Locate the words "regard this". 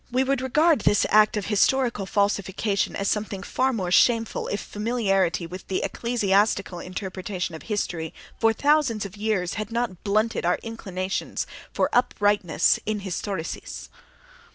0.41-1.05